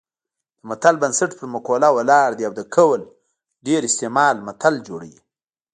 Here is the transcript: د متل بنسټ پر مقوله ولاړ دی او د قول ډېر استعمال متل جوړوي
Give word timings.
د 0.59 0.61
متل 0.69 0.95
بنسټ 1.01 1.31
پر 1.39 1.45
مقوله 1.55 1.89
ولاړ 1.97 2.29
دی 2.37 2.43
او 2.47 2.53
د 2.59 2.61
قول 2.75 3.01
ډېر 3.65 3.81
استعمال 3.89 4.35
متل 4.47 4.75
جوړوي 4.87 5.21